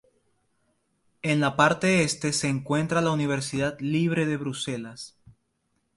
En 1.21 1.41
la 1.41 1.55
parte 1.55 2.01
este 2.03 2.33
se 2.33 2.47
encuentra 2.47 3.01
la 3.01 3.11
Universidad 3.11 3.79
Libre 3.79 4.25
de 4.25 4.35
Bruselas. 4.37 5.15